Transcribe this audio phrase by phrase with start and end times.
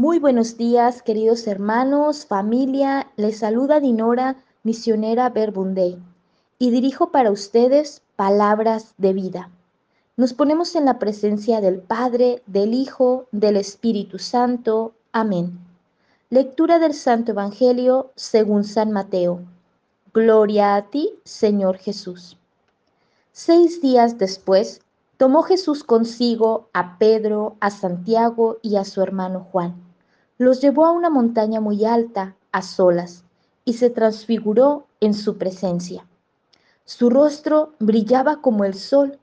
[0.00, 3.08] Muy buenos días, queridos hermanos, familia.
[3.16, 5.98] Les saluda Dinora, misionera Verbunday,
[6.58, 9.50] y dirijo para ustedes palabras de vida.
[10.16, 14.94] Nos ponemos en la presencia del Padre, del Hijo, del Espíritu Santo.
[15.12, 15.60] Amén.
[16.30, 19.42] Lectura del Santo Evangelio según San Mateo.
[20.14, 22.38] Gloria a ti, Señor Jesús.
[23.32, 24.80] Seis días después,
[25.18, 29.89] tomó Jesús consigo a Pedro, a Santiago y a su hermano Juan.
[30.40, 33.24] Los llevó a una montaña muy alta, a solas,
[33.66, 36.06] y se transfiguró en su presencia.
[36.86, 39.18] Su rostro brillaba como el sol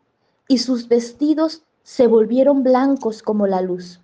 [0.48, 4.00] y sus vestidos se volvieron blancos como la luz.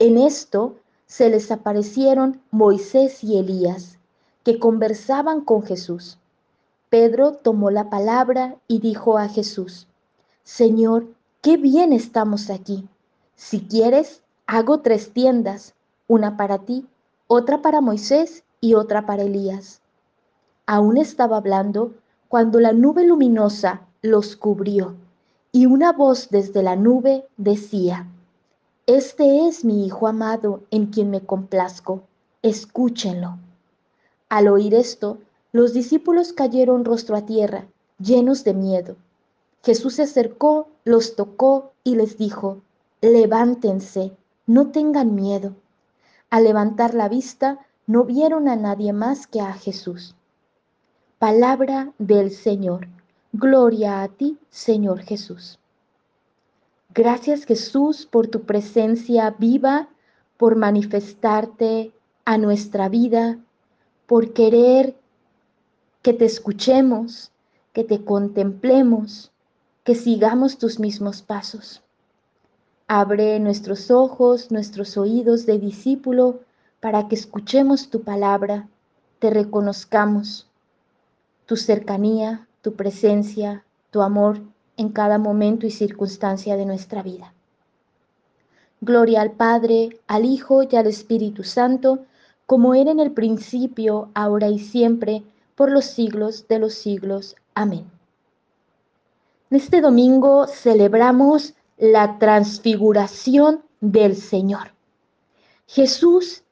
[0.00, 0.74] En esto
[1.06, 4.00] se les aparecieron Moisés y Elías,
[4.42, 6.18] que conversaban con Jesús.
[6.90, 9.86] Pedro tomó la palabra y dijo a Jesús,
[10.42, 11.06] Señor,
[11.40, 12.88] qué bien estamos aquí.
[13.36, 15.76] Si quieres, hago tres tiendas,
[16.08, 16.86] una para ti,
[17.26, 19.80] otra para Moisés y otra para Elías.
[20.66, 21.92] Aún estaba hablando
[22.28, 24.94] cuando la nube luminosa los cubrió
[25.52, 28.08] y una voz desde la nube decía,
[28.86, 32.02] Este es mi Hijo amado en quien me complazco,
[32.40, 33.38] escúchenlo.
[34.28, 35.18] Al oír esto,
[35.52, 37.66] los discípulos cayeron rostro a tierra,
[37.98, 38.96] llenos de miedo.
[39.62, 42.62] Jesús se acercó, los tocó y les dijo,
[43.02, 45.52] levántense, no tengan miedo.
[46.32, 50.16] Al levantar la vista, no vieron a nadie más que a Jesús.
[51.18, 52.88] Palabra del Señor.
[53.34, 55.58] Gloria a ti, Señor Jesús.
[56.94, 59.90] Gracias Jesús por tu presencia viva,
[60.38, 61.92] por manifestarte
[62.24, 63.38] a nuestra vida,
[64.06, 64.96] por querer
[66.00, 67.30] que te escuchemos,
[67.74, 69.32] que te contemplemos,
[69.84, 71.82] que sigamos tus mismos pasos.
[72.88, 76.40] Abre nuestros ojos, nuestros oídos de discípulo
[76.80, 78.68] para que escuchemos tu palabra,
[79.18, 80.48] te reconozcamos,
[81.46, 84.40] tu cercanía, tu presencia, tu amor
[84.76, 87.32] en cada momento y circunstancia de nuestra vida.
[88.80, 92.00] Gloria al Padre, al Hijo y al Espíritu Santo,
[92.46, 95.22] como era en el principio, ahora y siempre,
[95.54, 97.36] por los siglos de los siglos.
[97.54, 97.84] Amén.
[99.50, 104.72] En este domingo celebramos la transfiguración del Señor.
[105.66, 106.42] Jesús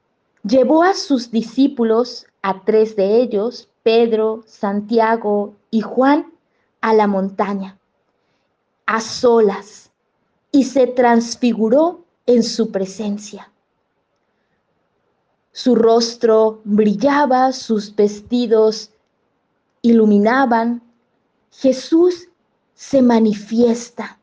[0.42, 6.32] llevó a sus discípulos, a tres de ellos, Pedro, Santiago y Juan,
[6.80, 7.78] a la montaña,
[8.86, 9.90] a solas,
[10.52, 13.52] y se transfiguró en su presencia.
[15.52, 18.90] Su rostro brillaba, sus vestidos
[19.82, 20.82] iluminaban.
[21.50, 22.28] Jesús
[22.74, 24.19] se manifiesta,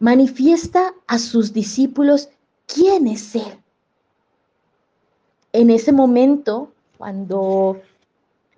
[0.00, 2.28] manifiesta a sus discípulos
[2.66, 3.62] quién es Él.
[5.52, 7.80] En ese momento, cuando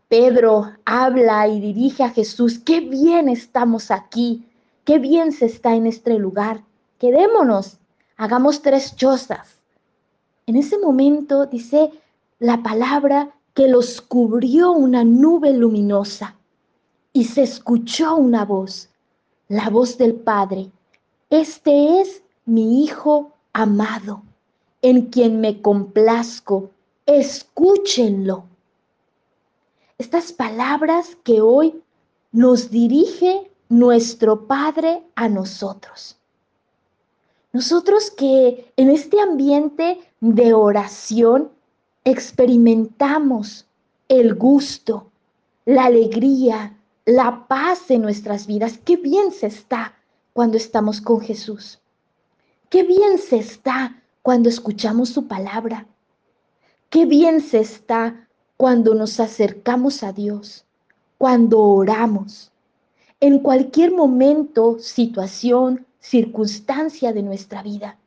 [0.09, 4.47] Pedro habla y dirige a Jesús, qué bien estamos aquí,
[4.85, 6.63] qué bien se está en este lugar,
[6.99, 7.79] quedémonos,
[8.17, 9.59] hagamos tres chozas.
[10.47, 11.91] En ese momento dice
[12.39, 16.37] la palabra que los cubrió una nube luminosa
[17.13, 18.89] y se escuchó una voz,
[19.49, 20.71] la voz del Padre.
[21.33, 24.23] Este es mi Hijo amado,
[24.83, 26.73] en quien me complazco.
[27.07, 28.45] Escúchenlo.
[29.97, 31.83] Estas palabras que hoy
[32.33, 36.19] nos dirige nuestro Padre a nosotros.
[37.55, 41.51] Nosotros que en este ambiente de oración
[42.05, 43.67] experimentamos
[44.09, 45.11] el gusto,
[45.65, 46.77] la alegría,
[47.07, 48.77] la paz en nuestras vidas.
[48.85, 49.95] Qué bien se está
[50.33, 51.81] cuando estamos con Jesús.
[52.69, 55.87] Qué bien se está cuando escuchamos su palabra.
[56.89, 60.65] Qué bien se está cuando nos acercamos a Dios,
[61.19, 62.51] cuando oramos.
[63.21, 67.99] En cualquier momento, situación, circunstancia de nuestra vida.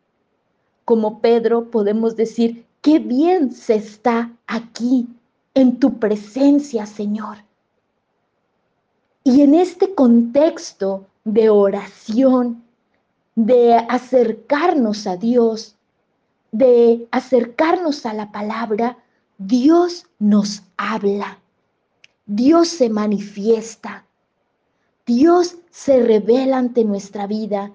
[0.83, 5.07] Como Pedro podemos decir, qué bien se está aquí
[5.53, 7.37] en tu presencia, Señor.
[9.23, 12.63] Y en este contexto de oración,
[13.35, 15.75] de acercarnos a Dios,
[16.51, 18.97] de acercarnos a la palabra,
[19.37, 21.39] Dios nos habla,
[22.25, 24.05] Dios se manifiesta,
[25.05, 27.71] Dios se revela ante nuestra vida,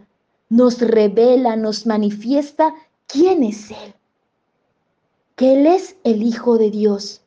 [0.49, 2.75] nos revela, nos manifiesta
[3.07, 3.95] quién es Él,
[5.37, 7.23] que Él es el Hijo de Dios,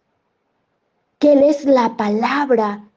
[1.19, 2.89] que Él es la palabra,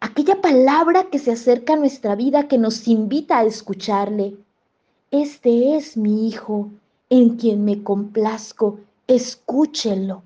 [0.00, 4.36] aquella palabra que se acerca a nuestra vida, que nos invita a escucharle.
[5.10, 6.70] Este es mi Hijo,
[7.10, 10.22] en quien me complazco, escúchenlo.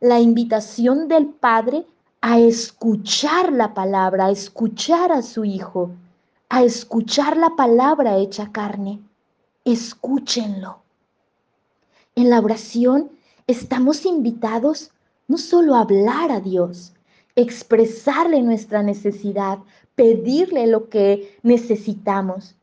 [0.00, 1.86] La invitación del Padre
[2.20, 5.90] a escuchar la palabra, a escuchar a su Hijo,
[6.48, 9.00] a escuchar la palabra hecha carne.
[9.64, 10.78] Escúchenlo.
[12.14, 13.10] En la oración
[13.46, 14.90] estamos invitados
[15.26, 16.92] no solo a hablar a Dios,
[17.36, 19.58] expresarle nuestra necesidad,
[19.94, 22.56] pedirle lo que necesitamos.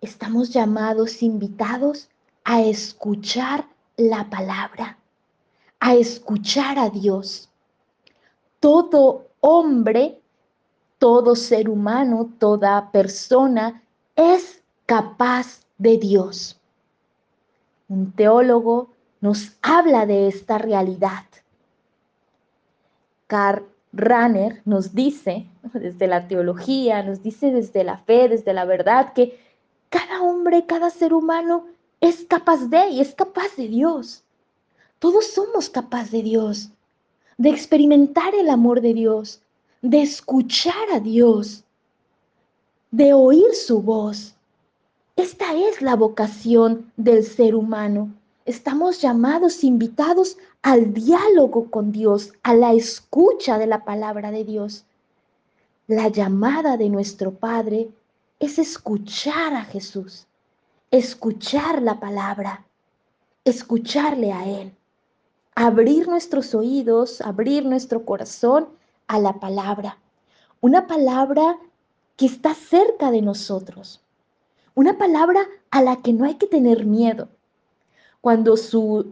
[0.00, 2.08] Estamos llamados, invitados
[2.44, 3.66] a escuchar
[3.96, 4.98] la palabra,
[5.78, 7.48] a escuchar a Dios.
[8.60, 10.20] Todo hombre,
[10.98, 13.82] todo ser humano, toda persona
[14.16, 16.60] es capaz de Dios.
[17.88, 18.90] Un teólogo
[19.20, 21.24] nos habla de esta realidad.
[23.30, 29.12] Karl Rahner nos dice, desde la teología, nos dice desde la fe, desde la verdad,
[29.12, 29.38] que
[29.88, 31.66] cada hombre, cada ser humano
[32.00, 34.24] es capaz de y es capaz de Dios.
[34.98, 36.70] Todos somos capaces de Dios,
[37.38, 39.40] de experimentar el amor de Dios,
[39.80, 41.62] de escuchar a Dios,
[42.90, 44.34] de oír su voz.
[45.14, 48.12] Esta es la vocación del ser humano.
[48.46, 54.86] Estamos llamados, invitados al diálogo con Dios, a la escucha de la palabra de Dios.
[55.86, 57.90] La llamada de nuestro Padre
[58.38, 60.26] es escuchar a Jesús,
[60.90, 62.64] escuchar la palabra,
[63.44, 64.74] escucharle a Él,
[65.54, 68.70] abrir nuestros oídos, abrir nuestro corazón
[69.06, 69.98] a la palabra.
[70.62, 71.58] Una palabra
[72.16, 74.00] que está cerca de nosotros.
[74.74, 77.28] Una palabra a la que no hay que tener miedo
[78.20, 78.54] cuando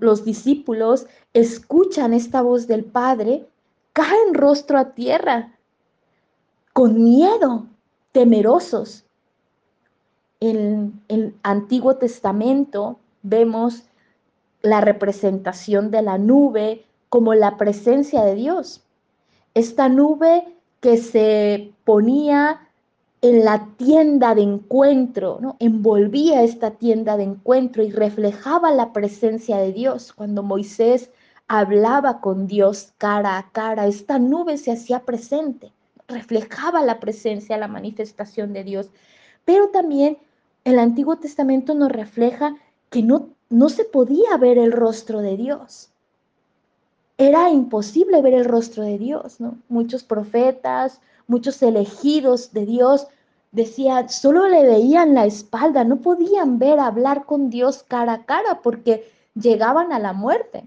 [0.00, 3.48] los discípulos escuchan esta voz del Padre,
[3.92, 5.54] caen rostro a tierra,
[6.72, 7.66] con miedo,
[8.12, 9.04] temerosos.
[10.40, 13.84] En el Antiguo Testamento vemos
[14.62, 18.84] la representación de la nube como la presencia de Dios.
[19.54, 22.67] Esta nube que se ponía
[23.20, 25.56] en la tienda de encuentro, ¿no?
[25.58, 30.12] envolvía esta tienda de encuentro y reflejaba la presencia de Dios.
[30.12, 31.10] Cuando Moisés
[31.48, 35.72] hablaba con Dios cara a cara, esta nube se hacía presente,
[36.06, 38.90] reflejaba la presencia, la manifestación de Dios.
[39.44, 40.18] Pero también
[40.64, 42.56] el Antiguo Testamento nos refleja
[42.90, 45.90] que no, no se podía ver el rostro de Dios.
[47.18, 49.58] Era imposible ver el rostro de Dios, ¿no?
[49.68, 53.08] Muchos profetas, muchos elegidos de Dios
[53.50, 58.62] decían, solo le veían la espalda, no podían ver, hablar con Dios cara a cara
[58.62, 60.64] porque llegaban a la muerte.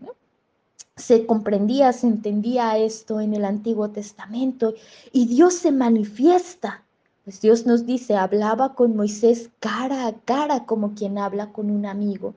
[0.98, 4.74] Se comprendía, se entendía esto en el Antiguo Testamento
[5.14, 6.84] y Dios se manifiesta.
[7.24, 11.86] Pues Dios nos dice, hablaba con Moisés cara a cara como quien habla con un
[11.86, 12.34] amigo.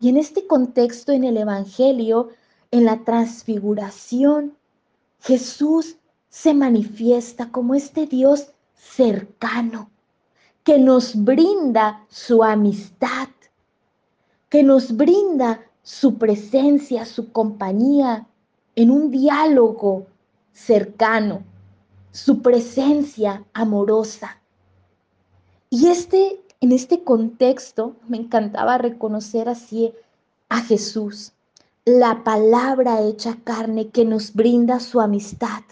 [0.00, 2.30] Y en este contexto, en el Evangelio,
[2.74, 4.56] en la transfiguración,
[5.20, 5.96] Jesús
[6.28, 9.92] se manifiesta como este Dios cercano,
[10.64, 13.28] que nos brinda su amistad,
[14.48, 18.26] que nos brinda su presencia, su compañía
[18.74, 20.08] en un diálogo
[20.52, 21.44] cercano,
[22.10, 24.40] su presencia amorosa.
[25.70, 29.92] Y este, en este contexto, me encantaba reconocer así
[30.48, 31.34] a Jesús,
[31.86, 35.62] la palabra hecha carne que nos brinda su amistad,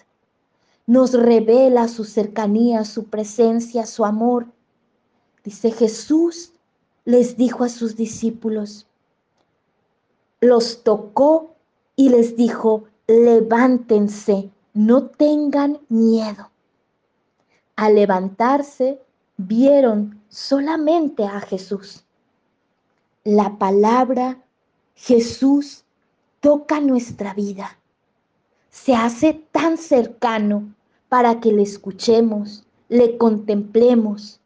[0.86, 4.46] nos revela su cercanía, su presencia, su amor.
[5.42, 6.52] Dice Jesús
[7.06, 8.86] les dijo a sus discípulos,
[10.40, 11.54] los tocó
[11.96, 16.50] y les dijo, levántense, no tengan miedo.
[17.74, 19.00] Al levantarse,
[19.38, 22.04] vieron solamente a Jesús.
[23.24, 24.42] La palabra
[24.94, 25.84] Jesús
[26.42, 27.78] toca nuestra vida
[28.68, 30.74] se hace tan cercano
[31.08, 34.40] para que le escuchemos, le contemplemos,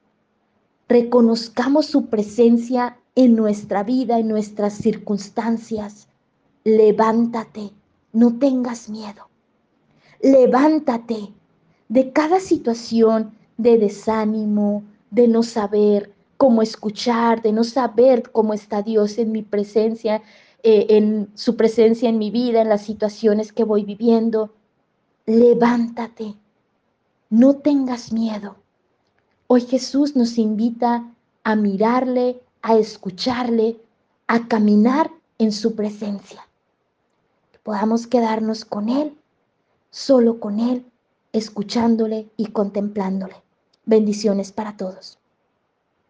[0.88, 6.09] reconozcamos su presencia en nuestra vida, en nuestras circunstancias.
[6.65, 7.71] Levántate,
[8.12, 9.29] no tengas miedo.
[10.21, 11.33] Levántate
[11.88, 18.83] de cada situación de desánimo, de no saber cómo escuchar, de no saber cómo está
[18.83, 20.21] Dios en mi presencia,
[20.68, 24.52] eh, en su presencia en mi vida, en las situaciones que voy viviendo.
[25.25, 26.35] Levántate,
[27.30, 28.56] no tengas miedo.
[29.46, 31.08] Hoy Jesús nos invita
[31.44, 33.80] a mirarle, a escucharle,
[34.26, 36.49] a caminar en su presencia.
[37.52, 39.16] Que podamos quedarnos con Él,
[39.90, 40.85] solo con Él,
[41.32, 43.37] escuchándole y contemplándole.
[43.85, 45.20] Bendiciones para todos.